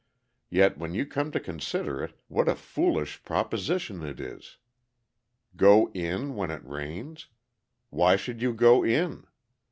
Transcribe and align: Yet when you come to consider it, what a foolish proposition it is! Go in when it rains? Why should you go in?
Yet 0.49 0.79
when 0.79 0.95
you 0.95 1.05
come 1.05 1.29
to 1.31 1.39
consider 1.39 2.03
it, 2.03 2.19
what 2.27 2.49
a 2.49 2.55
foolish 2.55 3.23
proposition 3.23 4.01
it 4.01 4.19
is! 4.19 4.57
Go 5.55 5.91
in 5.91 6.33
when 6.33 6.49
it 6.49 6.65
rains? 6.65 7.27
Why 7.91 8.15
should 8.15 8.41
you 8.41 8.51
go 8.51 8.83
in? 8.83 9.27